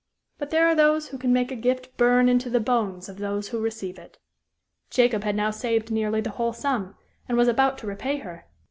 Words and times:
But 0.39 0.49
there 0.49 0.65
are 0.65 0.73
those 0.73 1.09
who 1.09 1.19
can 1.19 1.31
make 1.31 1.51
a 1.51 1.55
gift 1.55 1.95
burn 1.95 2.27
into 2.27 2.49
the 2.49 2.59
bones 2.59 3.07
of 3.07 3.19
those 3.19 3.49
who 3.49 3.61
receive 3.61 3.99
it. 3.99 4.17
Jacob 4.89 5.23
had 5.23 5.35
now 5.35 5.51
saved 5.51 5.91
nearly 5.91 6.21
the 6.21 6.31
whole 6.31 6.53
sum, 6.53 6.95
and 7.29 7.37
was 7.37 7.47
about 7.47 7.77
to 7.77 7.85
repay 7.87 8.17
her. 8.17 8.45